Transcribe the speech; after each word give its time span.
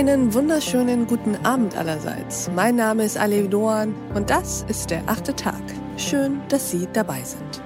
Einen 0.00 0.32
wunderschönen 0.32 1.06
guten 1.06 1.36
Abend 1.44 1.76
allerseits. 1.76 2.50
Mein 2.56 2.76
Name 2.76 3.04
ist 3.04 3.18
Ale 3.18 3.46
Doan 3.50 3.94
und 4.14 4.30
das 4.30 4.64
ist 4.66 4.88
der 4.88 5.06
achte 5.06 5.36
Tag. 5.36 5.60
Schön, 5.98 6.40
dass 6.48 6.70
Sie 6.70 6.88
dabei 6.94 7.22
sind. 7.22 7.62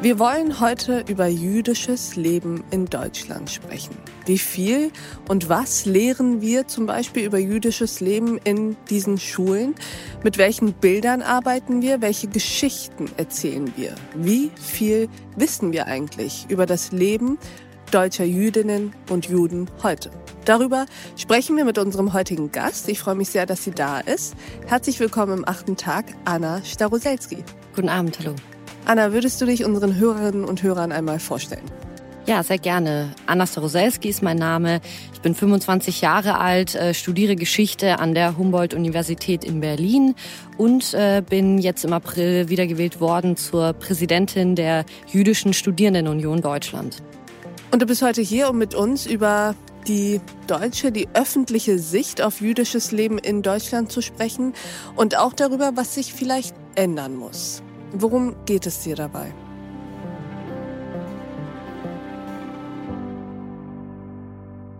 Wir 0.00 0.20
wollen 0.20 0.60
heute 0.60 1.04
über 1.08 1.26
jüdisches 1.26 2.14
Leben 2.14 2.62
in 2.70 2.86
Deutschland 2.86 3.50
sprechen. 3.50 3.96
Wie 4.24 4.38
viel 4.38 4.92
und 5.26 5.48
was 5.48 5.84
lehren 5.84 6.40
wir 6.40 6.68
zum 6.68 6.86
Beispiel 6.86 7.24
über 7.24 7.38
jüdisches 7.38 7.98
Leben 7.98 8.38
in 8.44 8.76
diesen 8.88 9.18
Schulen? 9.18 9.74
Mit 10.22 10.38
welchen 10.38 10.74
Bildern 10.74 11.22
arbeiten 11.22 11.82
wir? 11.82 12.00
Welche 12.00 12.28
Geschichten 12.28 13.06
erzählen 13.16 13.72
wir? 13.74 13.96
Wie 14.14 14.52
viel 14.54 15.08
wissen 15.34 15.72
wir 15.72 15.86
eigentlich 15.86 16.46
über 16.48 16.66
das 16.66 16.92
Leben 16.92 17.36
deutscher 17.90 18.24
Jüdinnen 18.24 18.92
und 19.10 19.26
Juden 19.28 19.70
heute? 19.82 20.10
Darüber 20.44 20.86
sprechen 21.16 21.56
wir 21.56 21.64
mit 21.64 21.78
unserem 21.78 22.12
heutigen 22.12 22.50
Gast. 22.52 22.88
Ich 22.88 23.00
freue 23.00 23.14
mich 23.14 23.30
sehr, 23.30 23.46
dass 23.46 23.64
sie 23.64 23.70
da 23.70 24.00
ist. 24.00 24.34
Herzlich 24.66 24.98
willkommen 25.00 25.38
im 25.38 25.48
achten 25.48 25.76
Tag, 25.76 26.06
Anna 26.24 26.62
Staroselski. 26.64 27.44
Guten 27.74 27.88
Abend, 27.88 28.18
hallo. 28.18 28.34
Anna, 28.84 29.12
würdest 29.12 29.40
du 29.40 29.46
dich 29.46 29.64
unseren 29.64 29.96
Hörerinnen 29.96 30.44
und 30.44 30.62
Hörern 30.62 30.92
einmal 30.92 31.18
vorstellen? 31.18 31.64
Ja, 32.28 32.42
sehr 32.42 32.58
gerne. 32.58 33.14
Anna 33.26 33.46
Staroselski 33.46 34.10
ist 34.10 34.22
mein 34.22 34.36
Name. 34.36 34.82
Ich 35.14 35.22
bin 35.22 35.34
25 35.34 36.02
Jahre 36.02 36.38
alt, 36.38 36.74
äh, 36.74 36.92
studiere 36.92 37.36
Geschichte 37.36 38.00
an 38.00 38.14
der 38.14 38.36
Humboldt-Universität 38.36 39.44
in 39.44 39.60
Berlin 39.60 40.14
und 40.58 40.92
äh, 40.92 41.22
bin 41.26 41.56
jetzt 41.56 41.86
im 41.86 41.94
April 41.94 42.50
wiedergewählt 42.50 43.00
worden 43.00 43.38
zur 43.38 43.72
Präsidentin 43.72 44.56
der 44.56 44.84
Jüdischen 45.10 45.54
Studierendenunion 45.54 46.42
Deutschland. 46.42 47.02
Und 47.70 47.82
du 47.82 47.86
bist 47.86 48.00
heute 48.00 48.22
hier, 48.22 48.48
um 48.48 48.56
mit 48.56 48.74
uns 48.74 49.04
über 49.04 49.54
die 49.86 50.20
deutsche, 50.46 50.90
die 50.90 51.06
öffentliche 51.12 51.78
Sicht 51.78 52.22
auf 52.22 52.40
jüdisches 52.40 52.92
Leben 52.92 53.18
in 53.18 53.42
Deutschland 53.42 53.92
zu 53.92 54.00
sprechen 54.00 54.54
und 54.96 55.18
auch 55.18 55.34
darüber, 55.34 55.72
was 55.74 55.94
sich 55.94 56.14
vielleicht 56.14 56.54
ändern 56.76 57.14
muss. 57.14 57.62
Worum 57.92 58.34
geht 58.46 58.66
es 58.66 58.80
dir 58.80 58.96
dabei? 58.96 59.34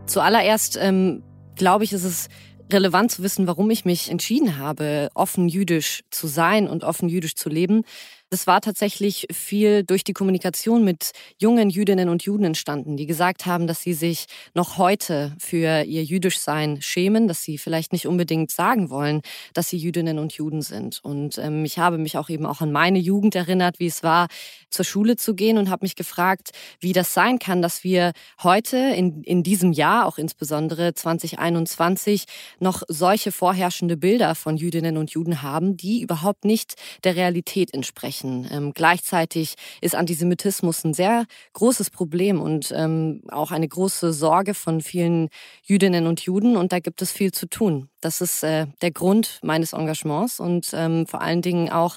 Zuallererst 0.07 0.79
ähm, 0.81 1.23
glaube 1.57 1.85
ich, 1.85 1.93
ist 1.93 2.05
es 2.05 2.29
relevant 2.73 3.11
zu 3.13 3.23
wissen, 3.23 3.47
warum 3.47 3.71
ich 3.71 3.85
mich 3.85 4.11
entschieden 4.11 4.59
habe, 4.59 5.09
offen 5.15 5.49
jüdisch 5.49 6.05
zu 6.11 6.27
sein 6.27 6.69
und 6.69 6.85
offen 6.85 7.09
jüdisch 7.09 7.35
zu 7.35 7.49
leben. 7.49 7.83
Das 8.31 8.47
war 8.47 8.61
tatsächlich 8.61 9.27
viel 9.33 9.85
durch 9.85 10.05
die 10.05 10.13
Kommunikation 10.13 10.85
mit 10.85 11.13
jungen 11.39 11.71
Jüdinnen 11.71 12.11
und 12.11 12.23
Juden 12.25 12.45
entstanden, 12.45 12.99
die 12.99 13.07
gesagt 13.07 13.47
haben, 13.47 13.67
dass 13.67 13.81
sie 13.81 13.95
sich 13.95 14.27
noch 14.53 14.77
heute 14.77 15.35
für 15.39 15.85
ihr 15.85 16.05
Jüdischsein 16.05 16.83
schämen, 16.83 17.27
dass 17.27 17.43
sie 17.43 17.57
vielleicht 17.57 17.91
nicht 17.95 18.07
unbedingt 18.07 18.51
sagen 18.51 18.91
wollen, 18.91 19.23
dass 19.55 19.71
sie 19.71 19.79
Jüdinnen 19.79 20.19
und 20.19 20.35
Juden 20.35 20.61
sind. 20.61 21.01
Und 21.03 21.39
ähm, 21.39 21.65
ich 21.65 21.79
habe 21.79 21.97
mich 21.97 22.19
auch 22.19 22.29
eben 22.29 22.45
auch 22.45 22.61
an 22.61 22.71
meine 22.71 22.99
Jugend 22.99 23.35
erinnert, 23.35 23.81
wie 23.81 23.87
es 23.87 24.03
war, 24.03 24.27
zur 24.69 24.85
Schule 24.85 25.17
zu 25.17 25.35
gehen 25.35 25.57
und 25.57 25.71
habe 25.71 25.87
mich 25.87 25.97
gefragt, 25.97 26.51
wie 26.81 26.93
das 26.93 27.15
sein 27.15 27.39
kann, 27.39 27.63
dass 27.63 27.83
wir 27.83 28.13
heute 28.43 28.77
in, 28.77 29.23
in 29.23 29.43
diesem 29.43 29.73
Jahr, 29.73 30.05
auch 30.05 30.19
insbesondere 30.19 30.93
2021, 30.93 32.27
noch 32.61 32.83
solche 32.89 33.33
vorherrschende 33.33 33.97
Bilder 33.97 34.35
von 34.35 34.59
Jüdinnen 34.59 34.99
und 34.99 35.13
Juden 35.13 35.41
haben, 35.41 35.79
die 35.79 36.03
überhaupt 36.03 36.45
nicht 36.45 36.75
der 37.05 37.17
Realität 37.17 37.73
entsprechen 37.73 38.18
sprechen. 38.19 38.49
Ähm, 38.51 38.73
gleichzeitig 38.75 39.55
ist 39.81 39.95
Antisemitismus 39.95 40.85
ein 40.85 40.95
sehr 40.95 41.27
großes 41.53 41.91
Problem 41.91 42.41
und 42.41 42.73
ähm, 42.75 43.23
auch 43.29 43.51
eine 43.51 43.69
große 43.69 44.13
Sorge 44.13 44.55
von 44.55 44.81
vielen 44.81 45.29
Jüdinnen 45.63 46.07
und 46.07 46.21
Juden 46.21 46.57
und 46.57 46.73
da 46.73 46.81
gibt 46.81 47.03
es 47.03 47.13
viel 47.13 47.33
zu 47.33 47.47
tun. 47.47 47.89
Das 48.01 48.21
ist 48.21 48.43
äh, 48.43 48.67
der 48.83 48.91
Grund 48.91 49.41
meines 49.43 49.73
Engagements 49.73 50.41
und 50.41 50.71
ähm, 50.73 51.07
vor 51.07 51.21
allen 51.21 51.43
Dingen 51.43 51.71
auch 51.71 51.97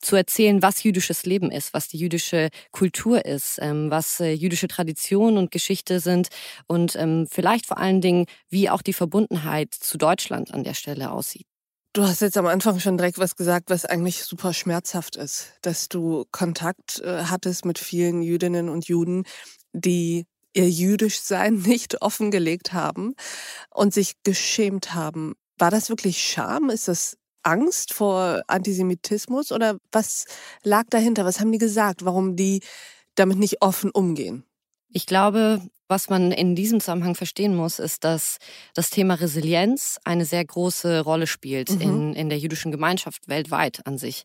zu 0.00 0.14
erzählen, 0.14 0.62
was 0.62 0.84
jüdisches 0.84 1.26
Leben 1.26 1.50
ist, 1.50 1.74
was 1.74 1.88
die 1.88 1.98
jüdische 1.98 2.50
Kultur 2.70 3.24
ist, 3.24 3.58
ähm, 3.60 3.90
was 3.90 4.20
äh, 4.20 4.32
jüdische 4.32 4.68
Tradition 4.68 5.36
und 5.36 5.50
Geschichte 5.50 5.98
sind 5.98 6.28
und 6.68 6.94
ähm, 6.94 7.26
vielleicht 7.28 7.66
vor 7.66 7.78
allen 7.78 8.00
Dingen, 8.00 8.26
wie 8.48 8.70
auch 8.70 8.82
die 8.82 8.92
Verbundenheit 8.92 9.74
zu 9.74 9.98
Deutschland 9.98 10.54
an 10.54 10.62
der 10.62 10.74
Stelle 10.74 11.10
aussieht. 11.10 11.46
Du 11.94 12.02
hast 12.04 12.20
jetzt 12.20 12.36
am 12.36 12.46
Anfang 12.46 12.80
schon 12.80 12.98
direkt 12.98 13.18
was 13.18 13.34
gesagt, 13.34 13.70
was 13.70 13.84
eigentlich 13.84 14.22
super 14.24 14.52
schmerzhaft 14.52 15.16
ist, 15.16 15.54
dass 15.62 15.88
du 15.88 16.26
Kontakt 16.32 17.00
äh, 17.00 17.24
hattest 17.24 17.64
mit 17.64 17.78
vielen 17.78 18.22
Jüdinnen 18.22 18.68
und 18.68 18.86
Juden, 18.88 19.24
die 19.72 20.26
ihr 20.54 20.68
Jüdischsein 20.68 21.54
nicht 21.66 22.02
offengelegt 22.02 22.72
haben 22.72 23.14
und 23.74 23.94
sich 23.94 24.14
geschämt 24.22 24.94
haben. 24.94 25.34
War 25.58 25.70
das 25.70 25.88
wirklich 25.88 26.22
Scham? 26.22 26.70
Ist 26.70 26.88
das 26.88 27.16
Angst 27.42 27.94
vor 27.94 28.42
Antisemitismus 28.48 29.50
oder 29.50 29.78
was 29.90 30.26
lag 30.62 30.84
dahinter? 30.90 31.24
Was 31.24 31.40
haben 31.40 31.52
die 31.52 31.58
gesagt, 31.58 32.04
warum 32.04 32.36
die 32.36 32.60
damit 33.14 33.38
nicht 33.38 33.62
offen 33.62 33.90
umgehen? 33.90 34.44
Ich 34.90 35.06
glaube, 35.06 35.60
was 35.88 36.10
man 36.10 36.32
in 36.32 36.54
diesem 36.54 36.80
Zusammenhang 36.80 37.14
verstehen 37.14 37.56
muss, 37.56 37.78
ist, 37.78 38.04
dass 38.04 38.38
das 38.74 38.90
Thema 38.90 39.14
Resilienz 39.14 39.98
eine 40.04 40.24
sehr 40.24 40.44
große 40.44 41.00
Rolle 41.00 41.26
spielt 41.26 41.70
mhm. 41.70 41.80
in, 41.80 42.14
in 42.14 42.28
der 42.28 42.38
jüdischen 42.38 42.72
Gemeinschaft 42.72 43.28
weltweit 43.28 43.86
an 43.86 43.96
sich. 43.96 44.24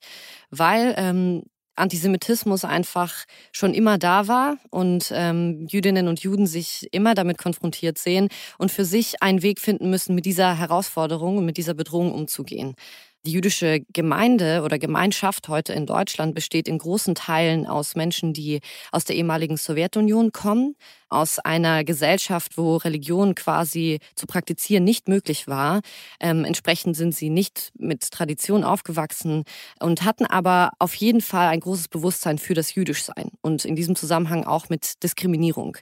Weil 0.50 0.94
ähm, 0.98 1.44
Antisemitismus 1.76 2.66
einfach 2.66 3.26
schon 3.52 3.74
immer 3.74 3.98
da 3.98 4.28
war 4.28 4.58
und 4.70 5.12
ähm, 5.14 5.66
Jüdinnen 5.68 6.08
und 6.08 6.20
Juden 6.20 6.46
sich 6.46 6.88
immer 6.92 7.16
damit 7.16 7.38
konfrontiert 7.38 7.98
sehen 7.98 8.28
und 8.58 8.72
für 8.72 8.86
sich 8.86 9.24
einen 9.24 9.42
Weg 9.42 9.60
finden 9.60 9.90
müssen, 9.90 10.14
mit 10.14 10.26
dieser 10.26 10.58
Herausforderung 10.58 11.38
und 11.38 11.46
mit 11.46 11.58
dieser 11.58 11.74
Bedrohung 11.74 12.12
umzugehen. 12.14 12.76
Die 13.26 13.32
jüdische 13.32 13.80
Gemeinde 13.94 14.64
oder 14.64 14.78
Gemeinschaft 14.78 15.48
heute 15.48 15.72
in 15.72 15.86
Deutschland 15.86 16.36
besteht 16.36 16.68
in 16.68 16.78
großen 16.78 17.16
Teilen 17.16 17.66
aus 17.66 17.96
Menschen, 17.96 18.34
die 18.34 18.60
aus 18.92 19.06
der 19.06 19.16
ehemaligen 19.16 19.56
Sowjetunion 19.56 20.34
kommen, 20.34 20.76
aus 21.08 21.40
einer 21.40 21.86
Gesellschaft, 21.86 22.58
wo 22.58 22.76
Religion 22.76 23.34
quasi 23.34 24.00
zu 24.16 24.28
praktizieren 24.28 24.84
nicht 24.84 25.08
möglich 25.08 25.48
war. 25.48 25.80
Ähm, 26.20 26.44
entsprechend 26.44 26.98
sind 26.98 27.16
sie 27.16 27.30
nicht 27.30 27.72
mit 27.78 28.12
Tradition 28.12 28.66
aufgewachsen 28.66 29.46
und 29.80 30.04
hatten 30.04 30.26
aber 30.26 30.72
auf 30.80 30.94
jeden 30.96 31.22
Fall 31.22 31.48
ein 31.48 31.62
großes 31.62 31.88
Bewusstsein 31.88 32.38
für 32.40 32.56
das 32.56 32.76
Jüdischsein 32.76 33.33
und 33.44 33.66
in 33.66 33.76
diesem 33.76 33.96
Zusammenhang 33.96 34.46
auch 34.46 34.70
mit 34.70 35.04
Diskriminierung. 35.04 35.78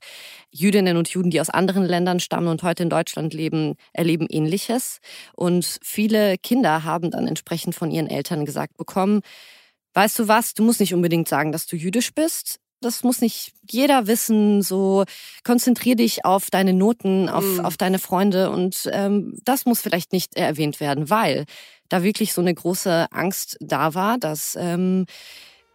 Jüdinnen 0.50 0.98
und 0.98 1.10
Juden, 1.10 1.30
die 1.30 1.40
aus 1.40 1.50
anderen 1.50 1.86
Ländern 1.86 2.20
stammen 2.20 2.48
und 2.48 2.64
heute 2.64 2.84
in 2.84 2.90
Deutschland 2.90 3.34
leben, 3.34 3.76
erleben 3.94 4.28
Ähnliches. 4.30 5.00
Und 5.34 5.80
viele 5.82 6.38
Kinder 6.38 6.84
haben 6.84 7.12
dann 7.12 7.28
entsprechend 7.28 7.76
von 7.76 7.92
ihren 7.92 8.08
Eltern 8.08 8.46
gesagt 8.46 8.78
bekommen, 8.78 9.22
weißt 9.94 10.20
du 10.20 10.28
was, 10.28 10.54
du 10.54 10.64
musst 10.64 10.80
nicht 10.80 10.94
unbedingt 10.94 11.28
sagen, 11.28 11.52
dass 11.52 11.68
du 11.68 11.76
jüdisch 11.76 12.14
bist. 12.14 12.60
Das 12.82 13.04
muss 13.04 13.22
nicht 13.22 13.54
jeder 13.70 14.08
wissen. 14.08 14.64
So 14.64 15.06
konzentrier 15.44 15.96
dich 15.96 16.26
auf 16.26 16.50
deine 16.50 16.74
Noten, 16.74 17.30
auf, 17.30 17.46
mhm. 17.46 17.60
auf 17.60 17.78
deine 17.78 18.00
Freunde 18.00 18.50
und 18.50 18.90
ähm, 18.92 19.38
das 19.44 19.66
muss 19.66 19.82
vielleicht 19.82 20.14
nicht 20.14 20.36
erwähnt 20.36 20.80
werden, 20.80 21.10
weil 21.12 21.46
da 21.90 22.04
wirklich 22.04 22.34
so 22.34 22.42
eine 22.42 22.54
große 22.54 23.08
Angst 23.12 23.58
da 23.60 23.94
war, 23.94 24.18
dass 24.18 24.58
ähm, 24.60 25.06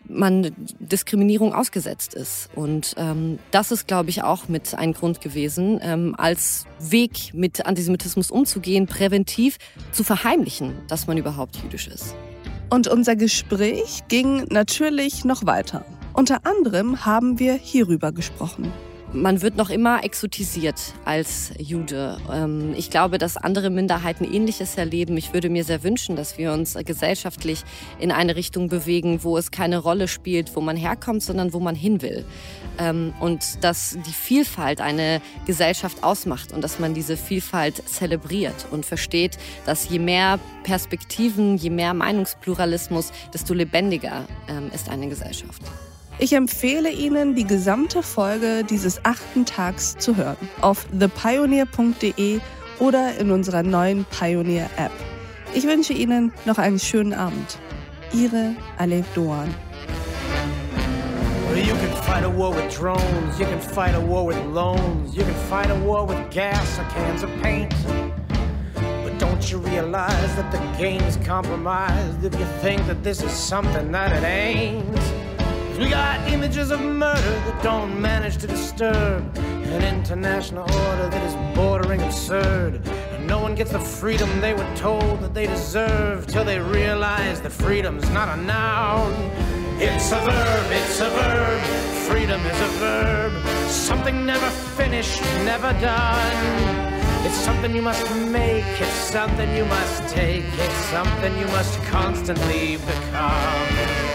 man 0.09 0.53
Diskriminierung 0.78 1.53
ausgesetzt 1.53 2.15
ist. 2.15 2.49
Und 2.55 2.94
ähm, 2.97 3.39
das 3.50 3.72
ist, 3.72 3.87
glaube 3.87 4.11
ich, 4.11 4.22
auch 4.22 4.49
mit 4.49 4.75
ein 4.75 4.93
Grund 4.93 5.21
gewesen, 5.21 5.78
ähm, 5.83 6.15
als 6.17 6.65
Weg 6.78 7.34
mit 7.34 7.67
Antisemitismus 7.67 8.31
umzugehen, 8.31 8.87
präventiv 8.87 9.59
zu 9.93 10.05
verheimlichen, 10.05 10.75
dass 10.89 11.06
man 11.06 11.19
überhaupt 11.19 11.56
jüdisch 11.56 11.88
ist. 11.88 12.14
Und 12.70 12.88
unser 12.88 13.14
Gespräch 13.17 14.05
ging 14.08 14.44
natürlich 14.50 15.25
noch 15.25 15.47
weiter. 15.47 15.85
Unter 16.12 16.47
anderem 16.47 17.05
haben 17.05 17.38
wir 17.38 17.55
hierüber 17.55 18.11
gesprochen 18.11 18.73
man 19.12 19.43
wird 19.43 19.56
noch 19.56 19.70
immer 19.70 20.05
exotisiert 20.05 20.94
als 21.05 21.53
Jude. 21.58 22.19
Ähm, 22.32 22.75
ich 22.76 22.91
glaube, 22.91 23.19
dass 23.19 23.37
andere 23.37 23.70
Minderheiten 23.70 24.25
Ähnliches 24.25 24.76
erleben. 24.76 25.17
Ich 25.17 25.32
würde 25.32 25.49
mir 25.49 25.64
sehr 25.64 25.82
wünschen, 25.82 26.17
dass 26.17 26.38
wir 26.38 26.53
uns 26.53 26.75
gesellschaftlich 26.85 27.62
in 27.99 28.12
eine 28.12 28.37
Richtung 28.37 28.69
bewegen, 28.69 29.23
wo 29.23 29.38
es 29.38 29.50
keine 29.50 29.79
Rolle 29.79 30.08
spielt, 30.08 30.55
wo 30.56 30.61
man 30.61 30.76
herkommt, 30.76 31.23
sondern 31.23 31.53
wo 31.53 31.61
man 31.61 31.75
hin 31.75 32.03
will. 32.03 32.25
Ähm, 32.79 33.14
und 33.20 33.62
dass 33.64 33.97
die 34.06 34.12
Vielfalt 34.12 34.81
eine 34.81 35.20
Gesellschaft 35.47 36.02
ausmacht 36.02 36.52
und 36.52 36.62
dass 36.62 36.79
man 36.79 36.94
diese 36.94 37.17
Vielfalt 37.17 37.88
zelebriert 37.88 38.67
und 38.70 38.85
versteht, 38.85 39.38
dass 39.64 39.88
je 39.88 39.99
mehr 39.99 40.38
Perspektiven, 40.62 41.56
je 41.56 41.70
mehr 41.70 41.94
Meinungspluralismus, 41.94 43.12
desto 43.32 43.55
lebendiger 43.55 44.26
ähm, 44.49 44.70
ist 44.75 44.88
eine 44.88 45.09
Gesellschaft. 45.09 45.62
Ich 46.18 46.32
empfehle 46.32 46.90
Ihnen, 46.90 47.34
die 47.34 47.44
gesamte 47.44 48.02
Folge 48.02 48.64
dieses 48.64 49.04
achten 49.04 49.44
Tags 49.44 49.96
zu 49.98 50.16
hören 50.16 50.48
auf 50.62 50.86
thepioneer.de 50.98 52.40
oder 52.78 53.18
in 53.18 53.30
unserer 53.30 53.62
neuen 53.62 54.06
Pioneer 54.06 54.70
App. 54.78 54.92
Ich 55.54 55.66
wünsche 55.66 55.92
Ihnen 55.92 56.32
noch 56.46 56.56
einen 56.56 56.78
schönen 56.78 57.12
Abend. 57.12 57.58
Ihre 58.14 58.56
Alef 58.78 59.04
Doan. 59.14 59.54
you 61.54 61.74
can 61.74 62.02
fight 62.02 62.22
a 62.22 62.28
war 62.28 62.54
with 62.54 62.74
drones, 62.74 63.38
you 63.38 63.46
can 63.46 63.60
fight 63.60 63.94
a 63.94 64.00
war 64.00 64.26
with 64.26 64.38
loans, 64.46 65.14
you 65.14 65.22
can 65.22 65.34
fight 65.48 65.70
a 65.70 65.74
war 65.80 66.06
with 66.06 66.18
gas 66.30 66.78
or 66.78 66.84
cans 66.84 67.22
of 67.22 67.30
paint. 67.42 67.74
Don't 69.18 69.50
you 69.50 69.58
realize 69.58 70.36
that 70.36 70.50
the 70.52 70.58
game's 70.78 71.16
compromised 71.26 72.22
if 72.24 72.38
you 72.38 72.46
think 72.60 72.86
that 72.86 73.02
this 73.02 73.22
is 73.22 73.32
something 73.32 73.90
that 73.92 74.12
it 74.12 74.24
ain't? 74.24 75.25
We 75.78 75.90
got 75.90 76.26
images 76.32 76.70
of 76.70 76.81
murder 76.81 77.20
that 77.20 77.62
don't 77.62 78.00
manage 78.00 78.38
to 78.38 78.46
disturb 78.46 79.37
an 79.37 79.82
international 79.82 80.62
order 80.62 81.08
that 81.11 81.23
is 81.23 81.55
bordering 81.55 82.00
absurd. 82.00 82.81
And 82.87 83.26
no 83.26 83.40
one 83.40 83.55
gets 83.55 83.73
the 83.73 83.78
freedom 83.78 84.40
they 84.40 84.55
were 84.55 84.75
told 84.75 85.20
that 85.20 85.34
they 85.34 85.46
deserve 85.46 86.26
till 86.28 86.44
they 86.46 86.61
realize 86.61 87.43
that 87.43 87.52
freedom's 87.52 88.08
not 88.08 88.38
a 88.38 88.40
noun. 88.40 89.12
It's 89.78 90.12
a 90.12 90.20
verb, 90.20 90.67
it's 90.70 91.00
a 91.00 91.11
verb. 91.11 91.61
Freedom 92.08 92.40
is 92.40 92.61
a 92.61 92.69
verb. 92.78 93.69
Something 93.69 94.25
never 94.25 94.49
finished, 94.78 95.20
never 95.44 95.73
done. 95.75 97.26
It's 97.26 97.34
something 97.34 97.75
you 97.75 97.82
must 97.82 98.02
make, 98.31 98.64
it's 98.81 99.11
something 99.12 99.55
you 99.55 99.67
must 99.67 100.08
take, 100.14 100.44
it's 100.46 100.84
something 100.87 101.37
you 101.38 101.46
must 101.49 101.78
constantly 101.82 102.78
become. 102.78 104.06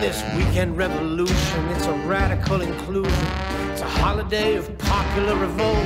This 0.00 0.22
weekend 0.36 0.76
revolution, 0.76 1.68
it's 1.68 1.86
a 1.86 1.92
radical 2.06 2.60
inclusion. 2.60 3.26
It's 3.70 3.80
a 3.80 3.88
holiday 3.88 4.56
of 4.56 4.76
popular 4.76 5.34
revolt. 5.36 5.78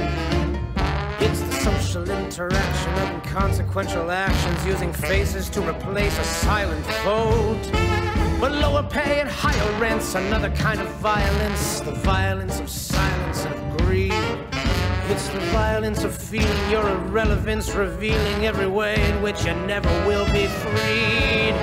It's 1.20 1.40
the 1.40 1.52
social 1.52 2.10
interaction 2.10 2.92
of 2.94 3.10
inconsequential 3.10 4.10
actions 4.10 4.66
using 4.66 4.92
faces 4.92 5.48
to 5.50 5.60
replace 5.60 6.18
a 6.18 6.24
silent 6.24 6.84
vote. 7.04 7.62
But 8.40 8.52
lower 8.52 8.82
pay 8.82 9.20
and 9.20 9.28
higher 9.28 9.80
rents, 9.80 10.14
another 10.14 10.50
kind 10.50 10.80
of 10.80 10.88
violence, 10.96 11.80
the 11.80 11.92
violence 11.92 12.58
of 12.58 12.68
silence 12.68 13.44
and 13.44 13.54
of 13.54 13.78
greed. 13.78 14.57
It's 15.10 15.28
the 15.28 15.40
violence 15.56 16.04
of 16.04 16.14
feeling 16.14 16.70
your 16.70 16.86
irrelevance, 16.86 17.74
revealing 17.74 18.44
every 18.44 18.66
way 18.66 18.94
in 19.08 19.22
which 19.22 19.42
you 19.42 19.54
never 19.66 19.88
will 20.06 20.26
be 20.26 20.46
freed. 20.46 21.54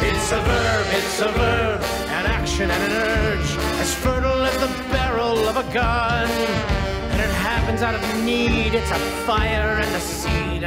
It's 0.00 0.32
a 0.32 0.40
verb, 0.40 0.86
it's 0.88 1.20
a 1.20 1.28
verb, 1.28 1.82
an 2.08 2.24
action 2.24 2.70
and 2.70 2.82
an 2.82 2.92
urge, 2.92 3.50
as 3.78 3.94
fertile 3.94 4.42
as 4.44 4.56
the 4.56 4.68
barrel 4.90 5.38
of 5.46 5.58
a 5.58 5.72
gun. 5.74 6.30
And 7.10 7.20
it 7.20 7.30
happens 7.36 7.82
out 7.82 7.94
of 7.94 8.24
need, 8.24 8.74
it's 8.74 8.90
a 8.90 8.98
fire 9.26 9.78
and 9.84 9.94
a 9.94 10.00
seed, 10.00 10.62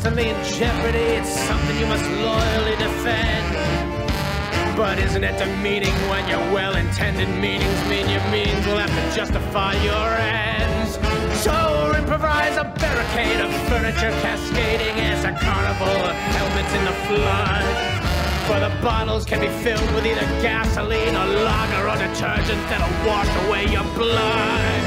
constantly 0.00 0.30
in 0.30 0.44
jeopardy. 0.56 1.20
It's 1.20 1.28
something 1.28 1.78
you 1.78 1.84
must 1.84 2.04
loyally 2.24 2.76
defend. 2.76 3.44
But 4.74 4.98
isn't 4.98 5.22
it 5.22 5.36
demeaning 5.36 5.92
when 6.08 6.26
your 6.26 6.40
well-intended 6.56 7.28
meanings 7.28 7.80
mean 7.84 8.08
your 8.08 8.24
means 8.32 8.64
will 8.64 8.78
have 8.78 8.88
to 8.88 9.04
justify 9.14 9.74
your 9.84 10.08
ends? 10.16 10.96
So 11.44 11.92
improvise 11.94 12.56
a 12.56 12.64
barricade 12.80 13.44
of 13.44 13.52
furniture 13.68 14.08
cascading 14.24 14.96
as 15.04 15.24
a 15.24 15.36
carnival 15.36 16.00
of 16.08 16.16
helmets 16.32 16.72
in 16.72 16.84
the 16.88 16.96
flood. 17.04 17.66
For 18.48 18.58
the 18.58 18.72
bottles 18.80 19.26
can 19.26 19.40
be 19.40 19.52
filled 19.60 19.84
with 19.94 20.06
either 20.06 20.24
gasoline 20.40 21.14
or 21.14 21.28
lager 21.44 21.84
or 21.92 21.98
detergent 22.00 22.60
that'll 22.72 22.88
wash 23.04 23.28
away 23.44 23.68
your 23.68 23.84
blood. 24.00 24.82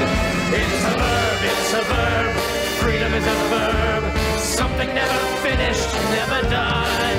It's 0.50 0.82
a 0.82 0.94
verb, 0.98 1.38
it's 1.46 1.72
a 1.72 1.82
verb. 1.86 2.64
Freedom 2.82 3.14
is 3.14 3.24
a 3.24 3.38
verb, 3.48 3.93
something 4.54 4.88
never 4.94 5.18
finished, 5.42 5.90
never 6.14 6.40
done. 6.48 7.18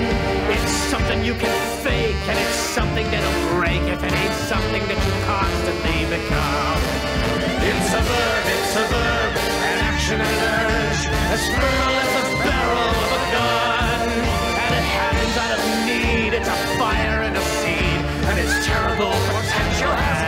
It's 0.56 0.72
something 0.92 1.24
you 1.24 1.36
can 1.36 1.56
fake, 1.84 2.16
and 2.30 2.38
it's 2.40 2.60
something 2.78 3.06
that'll 3.12 3.40
break 3.60 3.82
if 3.92 4.02
it 4.04 4.14
ain't 4.14 4.38
something 4.48 4.84
that 4.88 5.00
you 5.06 5.14
constantly 5.28 6.00
become. 6.16 6.82
It's 7.60 7.92
a 7.92 8.04
verb, 8.08 8.46
it's 8.56 8.76
a 8.84 8.86
verb, 8.88 9.32
an 9.68 9.78
action 9.84 10.20
and 10.24 10.38
urge, 10.64 11.04
as 11.36 11.44
fertile 11.52 11.98
as 12.06 12.14
a 12.24 12.26
barrel 12.40 12.92
of 13.04 13.10
a 13.20 13.22
gun. 13.36 14.08
And 14.64 14.74
it 14.80 14.88
happens 14.96 15.36
out 15.44 15.52
of 15.56 15.62
need, 15.84 16.32
it's 16.40 16.48
a 16.48 16.60
fire 16.80 17.20
and 17.28 17.36
a 17.36 17.44
seed, 17.60 18.00
and 18.32 18.36
it's 18.40 18.66
terrible 18.66 19.12
potential 19.12 19.92
has 19.92 20.25